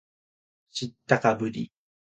[0.71, 1.71] 知ったかぶり